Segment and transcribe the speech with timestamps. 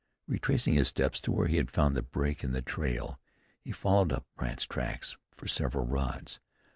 [0.27, 3.19] Retracing his steps to where he had found the break in the trail,
[3.59, 6.39] he followed up Brandt's tracks for several rods.